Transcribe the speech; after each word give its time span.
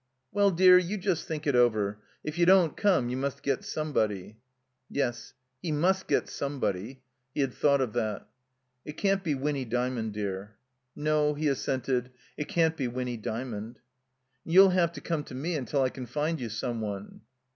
"Well, 0.31 0.49
dear, 0.49 0.79
you 0.79 0.97
just 0.97 1.27
think 1.27 1.45
it 1.45 1.55
over. 1.55 1.99
If 2.23 2.39
you 2.39 2.45
don't 2.47 2.75
come 2.75 3.09
you 3.09 3.17
must 3.17 3.43
get 3.43 3.63
somebody." 3.63 4.39
Yes. 4.89 5.35
He 5.61 5.71
must 5.71 6.07
get 6.07 6.27
somebody. 6.27 7.03
He 7.35 7.41
had 7.41 7.53
thought 7.53 7.81
of 7.81 7.93
that. 7.93 8.27
"It 8.83 8.97
can't 8.97 9.23
be 9.23 9.35
Winny 9.35 9.63
Djrmond, 9.63 10.11
dear." 10.13 10.55
"No," 10.95 11.35
he 11.35 11.47
assented, 11.47 12.09
"It 12.35 12.47
can't 12.47 12.75
be 12.75 12.87
Winny 12.87 13.15
Dy 13.15 13.43
mond." 13.43 13.77
"And 14.43 14.53
you'll 14.53 14.69
have 14.71 14.91
to 14.93 15.01
come 15.01 15.23
to 15.25 15.35
me 15.35 15.53
until 15.55 15.83
I 15.83 15.89
can 15.89 16.07
find 16.07 16.41
you 16.41 16.49
some 16.49 16.81
one." 16.81 17.21